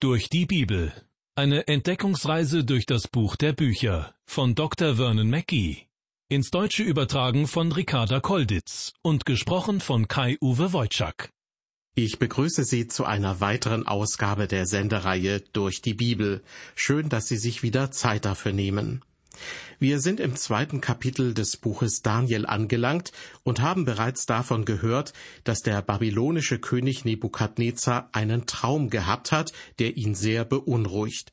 [0.00, 0.92] Durch die Bibel.
[1.34, 4.94] Eine Entdeckungsreise durch das Buch der Bücher von Dr.
[4.94, 5.88] Vernon Mackey.
[6.28, 11.30] Ins Deutsche übertragen von Ricarda Kolditz und gesprochen von Kai-Uwe Wojczak.
[11.96, 16.44] Ich begrüße Sie zu einer weiteren Ausgabe der Sendereihe Durch die Bibel.
[16.76, 19.02] Schön, dass Sie sich wieder Zeit dafür nehmen.
[19.78, 23.12] Wir sind im zweiten Kapitel des Buches Daniel angelangt
[23.44, 25.12] und haben bereits davon gehört,
[25.44, 31.32] dass der babylonische König Nebukadnezar einen Traum gehabt hat, der ihn sehr beunruhigt.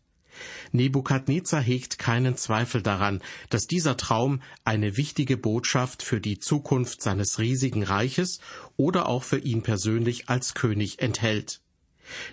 [0.71, 7.39] Nebukadnezar hegt keinen Zweifel daran, dass dieser Traum eine wichtige Botschaft für die Zukunft seines
[7.39, 8.39] riesigen Reiches
[8.75, 11.61] oder auch für ihn persönlich als König enthält.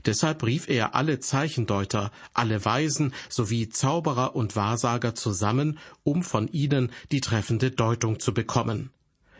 [0.04, 6.92] Deshalb rief er alle Zeichendeuter, alle Weisen sowie Zauberer und Wahrsager zusammen, um von ihnen
[7.10, 8.90] die treffende Deutung zu bekommen.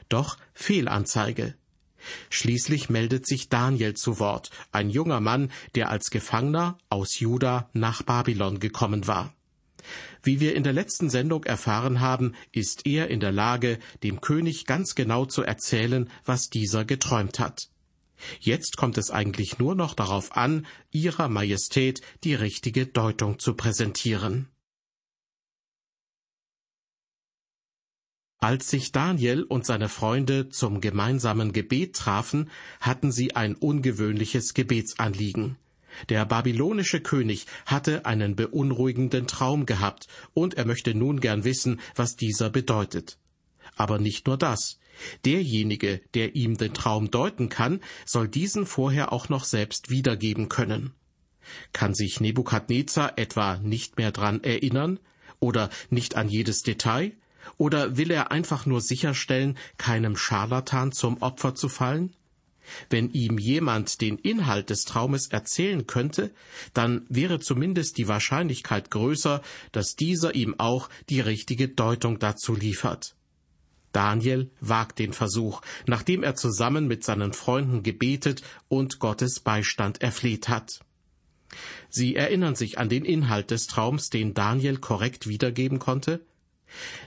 [0.09, 1.55] Doch Fehlanzeige.
[2.31, 8.03] Schließlich meldet sich Daniel zu Wort, ein junger Mann, der als Gefangener aus Juda nach
[8.03, 9.33] Babylon gekommen war.
[10.23, 14.67] Wie wir in der letzten Sendung erfahren haben, ist er in der Lage, dem König
[14.67, 17.69] ganz genau zu erzählen, was dieser geträumt hat.
[18.41, 24.49] Jetzt kommt es eigentlich nur noch darauf an, Ihrer Majestät die richtige Deutung zu präsentieren.
[28.43, 32.51] Als sich Daniel und seine Freunde zum gemeinsamen Gebet trafen,
[32.81, 35.59] hatten sie ein ungewöhnliches Gebetsanliegen.
[36.09, 42.17] Der babylonische König hatte einen beunruhigenden Traum gehabt, und er möchte nun gern wissen, was
[42.17, 43.17] dieser bedeutet.
[43.77, 44.81] Aber nicht nur das.
[45.25, 50.93] Derjenige, der ihm den Traum deuten kann, soll diesen vorher auch noch selbst wiedergeben können.
[51.73, 55.01] Kann sich Nebukadnezar etwa nicht mehr dran erinnern
[55.41, 57.13] oder nicht an jedes Detail?
[57.59, 62.15] Oder will er einfach nur sicherstellen, keinem Scharlatan zum Opfer zu fallen?
[62.91, 66.33] Wenn ihm jemand den Inhalt des Traumes erzählen könnte,
[66.75, 73.17] dann wäre zumindest die Wahrscheinlichkeit größer, dass dieser ihm auch die richtige Deutung dazu liefert.
[73.93, 80.49] Daniel wagt den Versuch, nachdem er zusammen mit seinen Freunden gebetet und Gottes Beistand erfleht
[80.49, 80.81] hat.
[81.91, 86.25] Sie erinnern sich an den Inhalt des Traums, den Daniel korrekt wiedergeben konnte?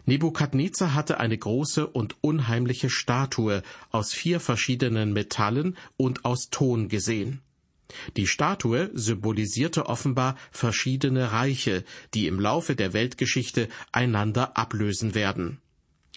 [0.05, 7.41] Nebukadnezar hatte eine große und unheimliche Statue aus vier verschiedenen Metallen und aus Ton gesehen.
[8.17, 15.59] Die Statue symbolisierte offenbar verschiedene Reiche, die im Laufe der Weltgeschichte einander ablösen werden.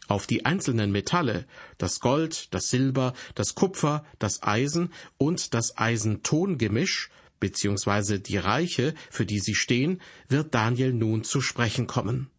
[0.08, 1.46] Auf die einzelnen Metalle,
[1.76, 9.26] das Gold, das Silber, das Kupfer, das Eisen und das Eisentongemisch, beziehungsweise die Reiche, für
[9.26, 12.30] die sie stehen, wird Daniel nun zu sprechen kommen.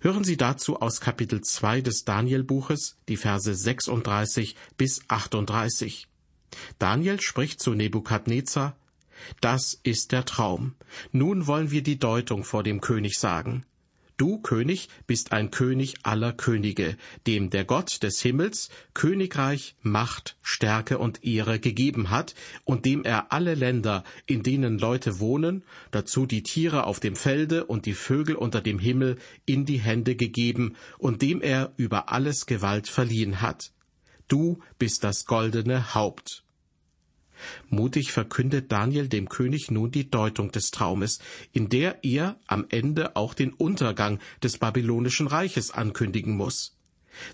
[0.00, 6.08] Hören Sie dazu aus Kapitel 2 des Danielbuches die Verse 36 bis 38.
[6.78, 8.76] Daniel spricht zu Nebukadnezar,
[9.40, 10.74] Das ist der Traum.
[11.12, 13.64] Nun wollen wir die Deutung vor dem König sagen.
[14.22, 16.96] Du, König, bist ein König aller Könige,
[17.26, 23.32] dem der Gott des Himmels Königreich, Macht, Stärke und Ehre gegeben hat und dem er
[23.32, 28.36] alle Länder, in denen Leute wohnen, dazu die Tiere auf dem Felde und die Vögel
[28.36, 33.72] unter dem Himmel in die Hände gegeben und dem er über alles Gewalt verliehen hat.
[34.28, 36.41] Du bist das goldene Haupt.
[37.68, 41.18] Mutig verkündet Daniel dem König nun die Deutung des Traumes,
[41.52, 46.76] in der er am Ende auch den Untergang des babylonischen Reiches ankündigen muss.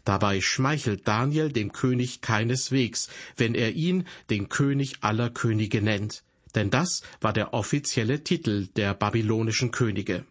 [0.04, 6.24] Dabei schmeichelt Daniel dem König keineswegs, wenn er ihn den König aller Könige nennt,
[6.54, 10.24] denn das war der offizielle Titel der babylonischen Könige.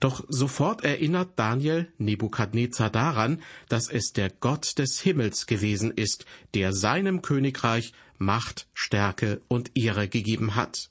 [0.00, 6.24] Doch sofort erinnert Daniel Nebukadnezar daran, dass es der Gott des Himmels gewesen ist,
[6.54, 10.90] der seinem Königreich Macht, Stärke und Ehre gegeben hat.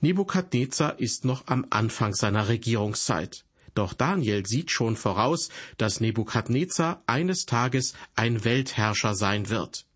[0.00, 3.44] Nebukadnezar ist noch am Anfang seiner Regierungszeit.
[3.74, 5.48] Doch Daniel sieht schon voraus,
[5.78, 9.86] dass Nebukadnezar eines Tages ein Weltherrscher sein wird.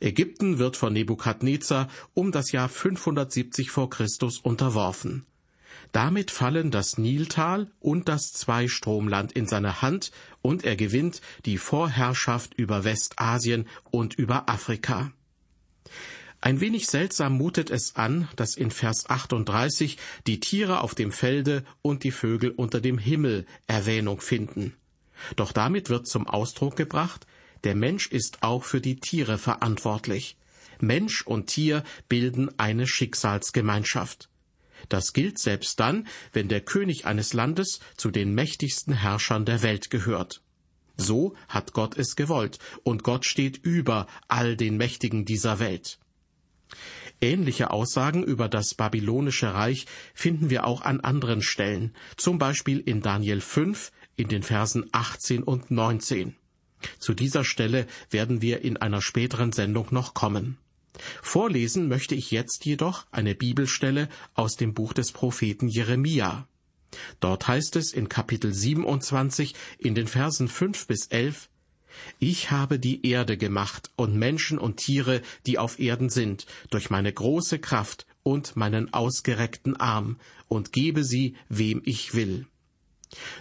[0.00, 5.24] Ägypten wird von Nebukadnezar um das Jahr 570 vor Christus unterworfen.
[5.92, 10.10] Damit fallen das Niltal und das Zweistromland in seine Hand
[10.42, 15.10] und er gewinnt die Vorherrschaft über Westasien und über Afrika.
[16.40, 21.64] Ein wenig seltsam mutet es an, dass in Vers 38 die Tiere auf dem Felde
[21.82, 24.74] und die Vögel unter dem Himmel Erwähnung finden.
[25.34, 27.26] Doch damit wird zum Ausdruck gebracht,
[27.64, 30.36] der Mensch ist auch für die Tiere verantwortlich.
[30.80, 34.28] Mensch und Tier bilden eine Schicksalsgemeinschaft.
[34.88, 39.90] Das gilt selbst dann, wenn der König eines Landes zu den mächtigsten Herrschern der Welt
[39.90, 40.40] gehört.
[40.98, 45.98] So hat Gott es gewollt, und Gott steht über all den Mächtigen dieser Welt.
[47.20, 53.00] Ähnliche Aussagen über das babylonische Reich finden wir auch an anderen Stellen, zum Beispiel in
[53.00, 56.36] Daniel 5 in den Versen 18 und 19.
[56.98, 60.58] Zu dieser Stelle werden wir in einer späteren Sendung noch kommen.
[61.22, 66.48] Vorlesen möchte ich jetzt jedoch eine Bibelstelle aus dem Buch des Propheten Jeremia.
[67.20, 71.48] Dort heißt es in Kapitel 27 in den Versen 5 bis 11,
[72.18, 77.12] Ich habe die Erde gemacht und Menschen und Tiere, die auf Erden sind, durch meine
[77.12, 80.18] große Kraft und meinen ausgereckten Arm
[80.48, 82.46] und gebe sie, wem ich will.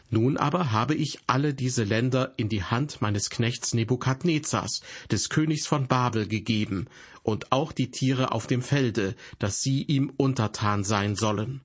[0.09, 5.67] Nun aber habe ich alle diese Länder in die Hand meines Knechts Nebukadnezars, des Königs
[5.67, 6.87] von Babel, gegeben,
[7.21, 11.61] und auch die Tiere auf dem Felde, dass sie ihm untertan sein sollen.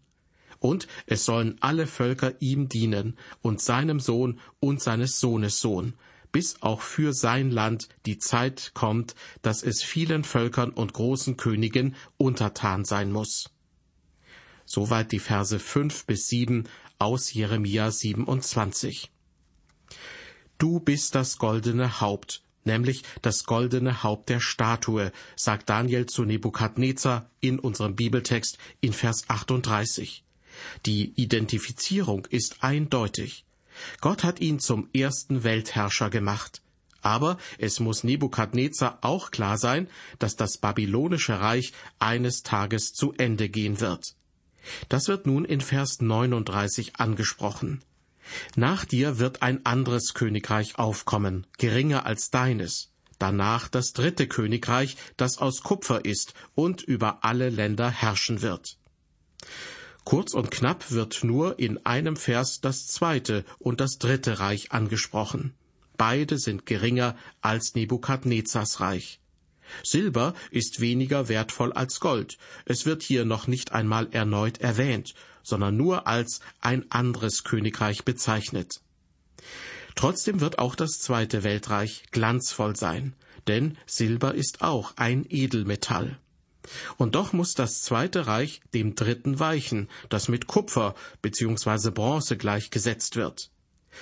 [0.63, 5.95] Und es sollen alle Völker ihm dienen, und seinem Sohn und seines Sohnes Sohn,
[6.31, 11.97] bis auch für sein Land die Zeit kommt, dass es vielen Völkern und großen Königen
[12.17, 13.51] untertan sein muss.
[14.65, 16.69] Soweit die Verse fünf bis sieben
[17.01, 19.11] aus Jeremia 27.
[20.59, 27.29] Du bist das goldene Haupt, nämlich das goldene Haupt der Statue, sagt Daniel zu Nebukadnezar
[27.41, 30.25] in unserem Bibeltext in Vers 38.
[30.87, 33.45] Die Identifizierung ist eindeutig.
[34.01, 36.63] Gott hat ihn zum ersten Weltherrscher gemacht.
[37.01, 39.89] Aber es muss Nebukadnezar auch klar sein,
[40.19, 44.15] dass das babylonische Reich eines Tages zu Ende gehen wird.
[44.89, 47.83] Das wird nun in Vers 39 angesprochen.
[48.55, 52.91] Nach dir wird ein anderes Königreich aufkommen, geringer als deines.
[53.19, 58.79] Danach das dritte Königreich, das aus Kupfer ist und über alle Länder herrschen wird.
[60.05, 65.55] Kurz und knapp wird nur in einem Vers das zweite und das dritte Reich angesprochen.
[65.97, 69.21] Beide sind geringer als Nebukadnezars Reich.
[69.85, 72.37] Silber ist weniger wertvoll als Gold.
[72.65, 78.81] Es wird hier noch nicht einmal erneut erwähnt, sondern nur als ein anderes Königreich bezeichnet.
[79.95, 83.15] Trotzdem wird auch das zweite Weltreich glanzvoll sein,
[83.47, 86.19] denn Silber ist auch ein Edelmetall.
[86.97, 91.91] Und doch muss das zweite Reich dem dritten weichen, das mit Kupfer bzw.
[91.91, 93.51] Bronze gleichgesetzt wird.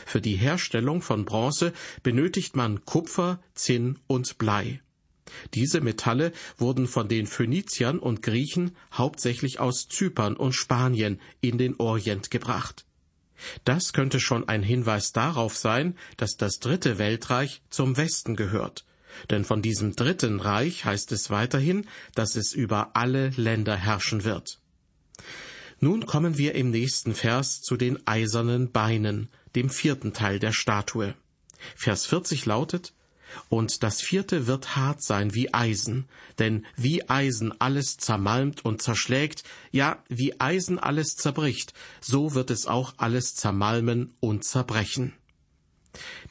[0.06, 1.72] Für die Herstellung von Bronze
[2.02, 4.80] benötigt man Kupfer, Zinn und Blei.
[5.54, 11.76] Diese Metalle wurden von den Phöniziern und Griechen hauptsächlich aus Zypern und Spanien in den
[11.78, 12.84] Orient gebracht.
[13.64, 18.84] Das könnte schon ein Hinweis darauf sein, dass das dritte Weltreich zum Westen gehört.
[19.30, 24.58] Denn von diesem dritten Reich heißt es weiterhin, dass es über alle Länder herrschen wird.
[25.80, 31.14] Nun kommen wir im nächsten Vers zu den eisernen Beinen, dem vierten Teil der Statue.
[31.74, 32.92] Vers 40 lautet,
[33.48, 36.08] und das vierte wird hart sein wie Eisen,
[36.38, 42.66] denn wie Eisen alles zermalmt und zerschlägt, ja, wie Eisen alles zerbricht, so wird es
[42.66, 45.14] auch alles zermalmen und zerbrechen.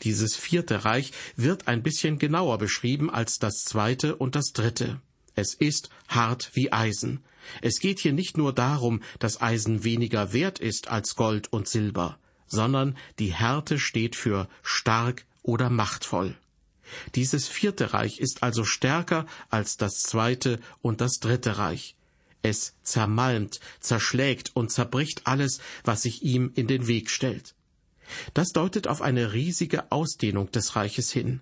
[0.04, 5.02] Dieses vierte Reich wird ein bisschen genauer beschrieben als das zweite und das dritte.
[5.36, 7.24] Es ist hart wie Eisen.
[7.62, 12.20] Es geht hier nicht nur darum, dass Eisen weniger wert ist als Gold und Silber,
[12.48, 16.36] sondern die Härte steht für stark oder machtvoll.
[17.16, 21.96] Dieses vierte Reich ist also stärker als das zweite und das dritte Reich.
[22.42, 27.54] Es zermalmt, zerschlägt und zerbricht alles, was sich ihm in den Weg stellt.
[28.34, 31.42] Das deutet auf eine riesige Ausdehnung des Reiches hin.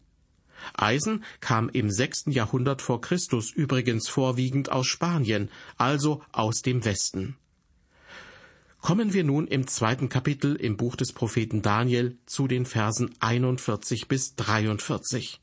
[0.74, 7.38] Eisen kam im sechsten Jahrhundert vor Christus übrigens vorwiegend aus Spanien, also aus dem Westen.
[8.82, 14.08] Kommen wir nun im zweiten Kapitel im Buch des Propheten Daniel zu den Versen 41
[14.08, 15.42] bis 43.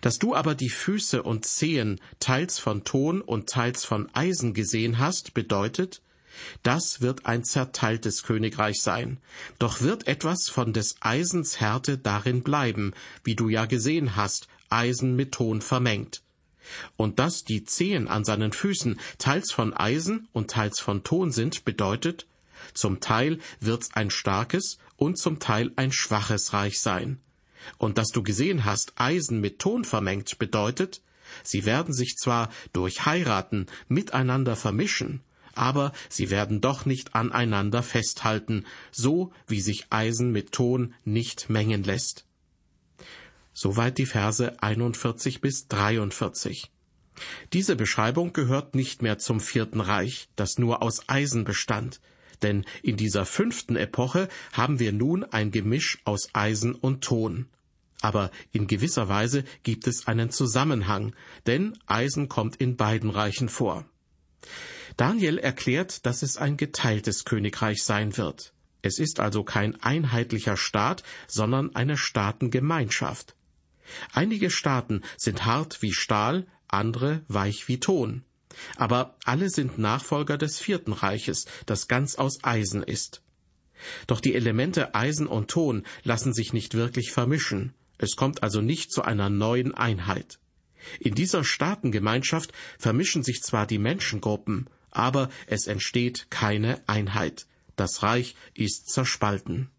[0.00, 4.98] Dass du aber die Füße und Zehen teils von Ton und teils von Eisen gesehen
[4.98, 6.02] hast, bedeutet,
[6.62, 9.18] das wird ein zerteiltes Königreich sein.
[9.58, 12.92] Doch wird etwas von des Eisens Härte darin bleiben,
[13.24, 16.22] wie du ja gesehen hast, Eisen mit Ton vermengt.
[16.96, 21.64] Und dass die Zehen an seinen Füßen teils von Eisen und teils von Ton sind,
[21.64, 22.26] bedeutet,
[22.74, 27.20] zum Teil wird's ein starkes und zum Teil ein schwaches Reich sein.
[27.78, 31.02] Und dass du gesehen hast, Eisen mit Ton vermengt, bedeutet,
[31.42, 35.20] sie werden sich zwar durch Heiraten miteinander vermischen,
[35.54, 41.84] aber sie werden doch nicht aneinander festhalten, so wie sich Eisen mit Ton nicht mengen
[41.84, 42.26] lässt.
[43.52, 46.70] Soweit die Verse 41 bis 43.
[47.52, 52.00] Diese Beschreibung gehört nicht mehr zum Vierten Reich, das nur aus Eisen bestand,
[52.40, 57.46] denn in dieser fünften Epoche haben wir nun ein Gemisch aus Eisen und Ton.
[58.02, 61.14] aber in gewisser Weise gibt es einen Zusammenhang,
[61.46, 63.86] denn Eisen kommt in beiden Reichen vor.
[64.96, 68.52] Daniel erklärt, dass es ein geteiltes Königreich sein wird.
[68.82, 73.36] Es ist also kein einheitlicher Staat, sondern eine Staatengemeinschaft.
[74.12, 78.24] Einige Staaten sind hart wie Stahl, andere weich wie Ton.
[78.76, 83.22] Aber alle sind Nachfolger des Vierten Reiches, das ganz aus Eisen ist.
[84.06, 87.74] Doch die Elemente Eisen und Ton lassen sich nicht wirklich vermischen.
[87.98, 90.38] Es kommt also nicht zu einer neuen Einheit.
[90.98, 97.46] In dieser Staatengemeinschaft vermischen sich zwar die Menschengruppen, aber es entsteht keine Einheit.
[97.76, 99.70] Das Reich ist zerspalten.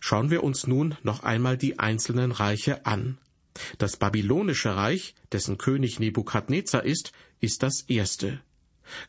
[0.00, 3.18] Schauen wir uns nun noch einmal die einzelnen Reiche an.
[3.78, 8.40] Das babylonische Reich, dessen König Nebukadnezar ist, ist das erste.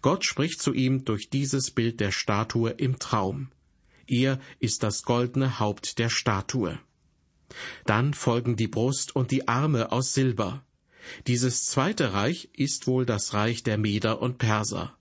[0.02, 3.50] Gott spricht zu ihm durch dieses Bild der Statue im Traum.
[4.08, 6.80] Er ist das goldene Haupt der Statue.
[7.86, 10.64] Dann folgen die Brust und die Arme aus Silber.
[11.28, 14.98] Dieses zweite Reich ist wohl das Reich der Meder und Perser.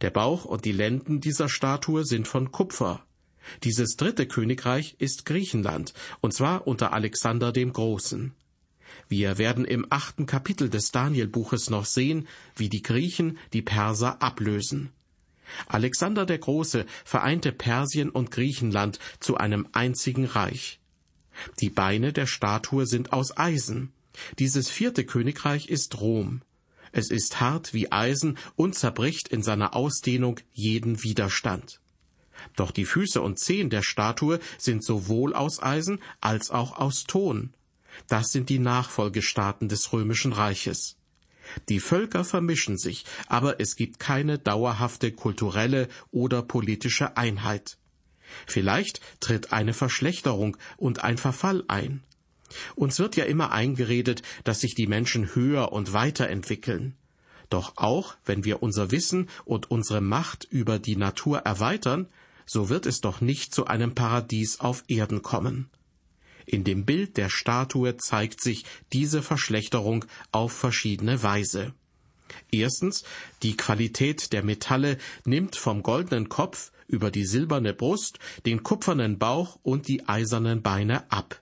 [0.00, 3.04] Der Bauch und die Lenden dieser Statue sind von Kupfer.
[3.64, 8.32] Dieses dritte Königreich ist Griechenland, und zwar unter Alexander dem Großen.
[9.08, 14.90] Wir werden im achten Kapitel des Danielbuches noch sehen, wie die Griechen die Perser ablösen.
[15.66, 20.80] Alexander der Große vereinte Persien und Griechenland zu einem einzigen Reich.
[21.60, 23.92] Die Beine der Statue sind aus Eisen.
[24.38, 26.42] Dieses vierte Königreich ist Rom.
[26.92, 31.80] Es ist hart wie Eisen und zerbricht in seiner Ausdehnung jeden Widerstand.
[32.56, 37.52] Doch die Füße und Zehen der Statue sind sowohl aus Eisen als auch aus Ton.
[38.08, 40.96] Das sind die Nachfolgestaaten des römischen Reiches.
[41.68, 47.78] Die Völker vermischen sich, aber es gibt keine dauerhafte kulturelle oder politische Einheit.
[48.46, 52.04] Vielleicht tritt eine Verschlechterung und ein Verfall ein.
[52.74, 56.94] Uns wird ja immer eingeredet, dass sich die Menschen höher und weiter entwickeln.
[57.48, 62.06] Doch auch wenn wir unser Wissen und unsere Macht über die Natur erweitern,
[62.46, 65.68] so wird es doch nicht zu einem Paradies auf Erden kommen.
[66.46, 71.74] In dem Bild der Statue zeigt sich diese Verschlechterung auf verschiedene Weise.
[72.50, 73.04] Erstens,
[73.42, 79.58] die Qualität der Metalle nimmt vom goldenen Kopf über die silberne Brust, den kupfernen Bauch
[79.62, 81.40] und die eisernen Beine ab.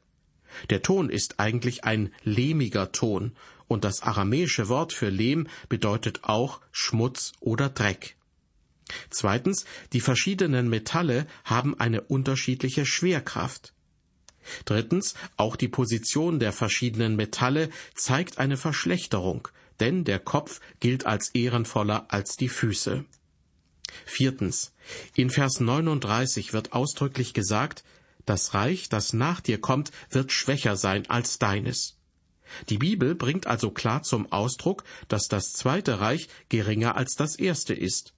[0.70, 3.32] Der Ton ist eigentlich ein lehmiger Ton,
[3.68, 8.16] und das aramäische Wort für Lehm bedeutet auch Schmutz oder Dreck.
[9.10, 13.74] Zweitens, die verschiedenen Metalle haben eine unterschiedliche Schwerkraft.
[14.64, 19.48] Drittens, auch die Position der verschiedenen Metalle zeigt eine Verschlechterung,
[19.80, 23.04] denn der Kopf gilt als ehrenvoller als die Füße.
[24.06, 24.72] Viertens,
[25.14, 27.84] in Vers 39 wird ausdrücklich gesagt,
[28.28, 31.96] das Reich, das nach dir kommt, wird schwächer sein als deines.
[32.68, 37.74] Die Bibel bringt also klar zum Ausdruck, dass das zweite Reich geringer als das erste
[37.74, 38.14] ist.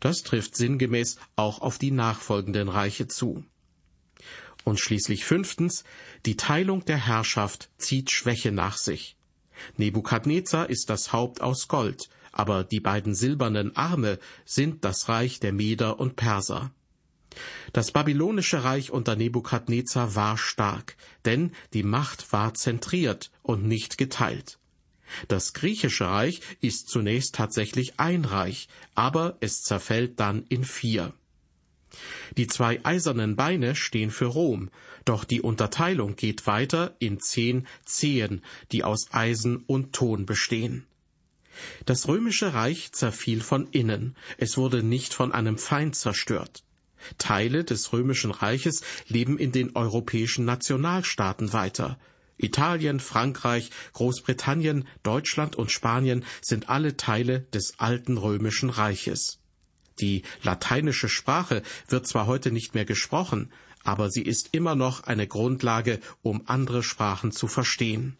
[0.00, 3.44] Das trifft sinngemäß auch auf die nachfolgenden Reiche zu.
[4.64, 5.84] Und schließlich fünftens,
[6.24, 9.16] die Teilung der Herrschaft zieht Schwäche nach sich.
[9.76, 15.52] Nebukadnezar ist das Haupt aus Gold, aber die beiden silbernen Arme sind das Reich der
[15.52, 16.72] Meder und Perser.
[17.72, 24.58] Das babylonische Reich unter Nebukadnezar war stark, denn die Macht war zentriert und nicht geteilt.
[25.28, 31.12] Das griechische Reich ist zunächst tatsächlich ein Reich, aber es zerfällt dann in vier.
[32.36, 34.70] Die zwei eisernen Beine stehen für Rom,
[35.04, 40.86] doch die Unterteilung geht weiter in zehn Zehen, die aus Eisen und Ton bestehen.
[41.86, 46.64] Das römische Reich zerfiel von innen, es wurde nicht von einem Feind zerstört.
[47.18, 51.98] Teile des römischen Reiches leben in den europäischen Nationalstaaten weiter.
[52.36, 59.38] Italien, Frankreich, Großbritannien, Deutschland und Spanien sind alle Teile des alten römischen Reiches.
[60.00, 63.52] Die lateinische Sprache wird zwar heute nicht mehr gesprochen,
[63.84, 68.16] aber sie ist immer noch eine Grundlage, um andere Sprachen zu verstehen.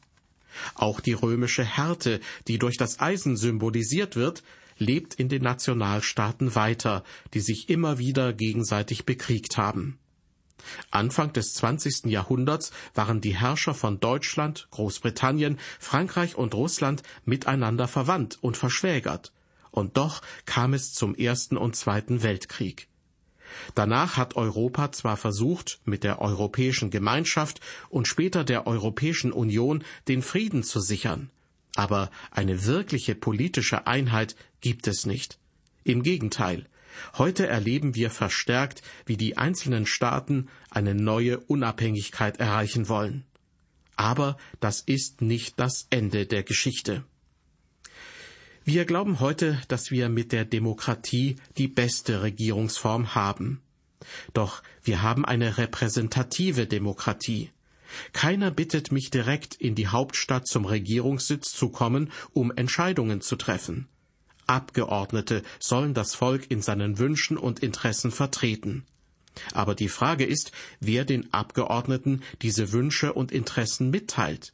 [0.75, 4.45] Auch die römische Härte, die durch das Eisen symbolisiert wird,
[4.79, 9.99] lebt in den Nationalstaaten weiter, die sich immer wieder gegenseitig bekriegt haben.
[10.91, 12.07] Anfang des 20.
[12.07, 19.33] Jahrhunderts waren die Herrscher von Deutschland, Großbritannien, Frankreich und Russland miteinander verwandt und verschwägert,
[19.71, 22.89] und doch kam es zum Ersten und Zweiten Weltkrieg.
[23.75, 30.23] Danach hat Europa zwar versucht, mit der Europäischen Gemeinschaft und später der Europäischen Union den
[30.23, 31.31] Frieden zu sichern,
[31.75, 35.39] aber eine wirkliche politische Einheit gibt es nicht.
[35.83, 36.67] Im Gegenteil,
[37.19, 43.25] heute erleben wir verstärkt, wie die einzelnen Staaten eine neue Unabhängigkeit erreichen wollen.
[43.97, 47.05] Aber das ist nicht das Ende der Geschichte.
[48.65, 53.61] Wir glauben heute, dass wir mit der Demokratie die beste Regierungsform haben.
[54.33, 57.51] Doch wir haben eine repräsentative Demokratie.
[58.13, 63.89] Keiner bittet mich direkt in die Hauptstadt zum Regierungssitz zu kommen, um Entscheidungen zu treffen.
[64.47, 68.85] Abgeordnete sollen das Volk in seinen Wünschen und Interessen vertreten.
[69.53, 74.53] Aber die Frage ist, wer den Abgeordneten diese Wünsche und Interessen mitteilt.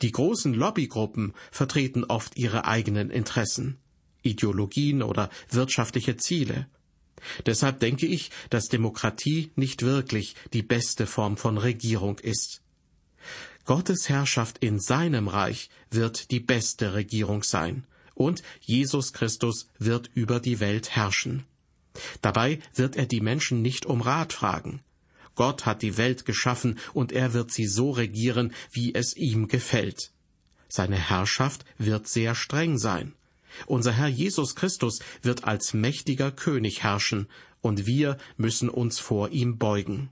[0.00, 3.76] Die großen Lobbygruppen vertreten oft ihre eigenen Interessen,
[4.22, 6.66] Ideologien oder wirtschaftliche Ziele.
[7.46, 12.62] Deshalb denke ich, dass Demokratie nicht wirklich die beste Form von Regierung ist.
[13.64, 20.40] Gottes Herrschaft in seinem Reich wird die beste Regierung sein, und Jesus Christus wird über
[20.40, 21.44] die Welt herrschen.
[22.22, 24.80] Dabei wird er die Menschen nicht um Rat fragen.
[25.34, 30.12] Gott hat die Welt geschaffen und er wird sie so regieren, wie es ihm gefällt.
[30.68, 33.14] Seine Herrschaft wird sehr streng sein.
[33.66, 37.28] Unser Herr Jesus Christus wird als mächtiger König herrschen,
[37.60, 40.10] und wir müssen uns vor ihm beugen.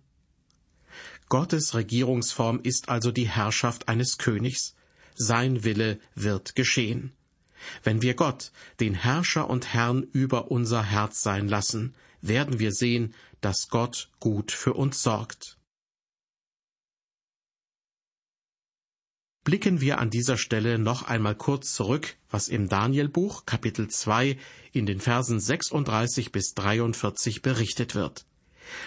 [1.28, 4.74] Gottes Regierungsform ist also die Herrschaft eines Königs.
[5.14, 7.12] Sein Wille wird geschehen.
[7.82, 13.14] Wenn wir Gott, den Herrscher und Herrn über unser Herz sein lassen, werden wir sehen,
[13.40, 15.58] dass Gott gut für uns sorgt.
[19.44, 24.38] Blicken wir an dieser Stelle noch einmal kurz zurück, was im Danielbuch Kapitel 2
[24.72, 28.24] in den Versen 36 bis 43 berichtet wird.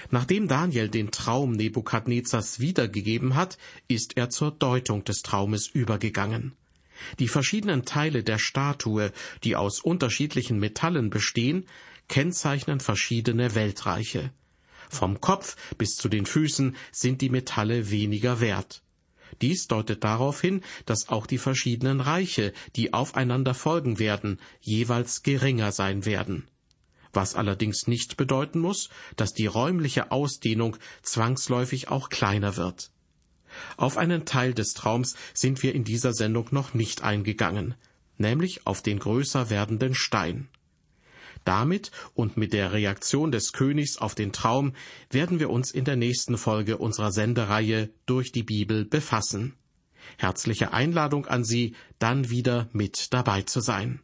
[0.09, 6.53] Nachdem Daniel den Traum Nebukadnezars wiedergegeben hat, ist er zur Deutung des Traumes übergegangen.
[7.19, 9.11] Die verschiedenen Teile der Statue,
[9.43, 11.67] die aus unterschiedlichen Metallen bestehen,
[12.07, 14.31] kennzeichnen verschiedene Weltreiche.
[14.89, 18.81] Vom Kopf bis zu den Füßen sind die Metalle weniger wert.
[19.41, 25.71] Dies deutet darauf hin, dass auch die verschiedenen Reiche, die aufeinander folgen werden, jeweils geringer
[25.71, 26.47] sein werden.
[27.13, 32.91] Was allerdings nicht bedeuten muss, dass die räumliche Ausdehnung zwangsläufig auch kleiner wird.
[33.77, 37.75] Auf einen Teil des Traums sind wir in dieser Sendung noch nicht eingegangen,
[38.17, 40.49] nämlich auf den größer werdenden Stein.
[41.47, 44.73] Damit und mit der Reaktion des Königs auf den Traum
[45.09, 49.53] werden wir uns in der nächsten Folge unserer Sendereihe durch die Bibel befassen.
[50.17, 54.01] Herzliche Einladung an Sie, dann wieder mit dabei zu sein.